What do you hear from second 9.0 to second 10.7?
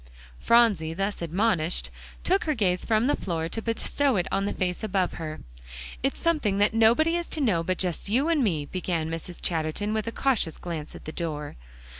Mrs. Chatterton, with a cautious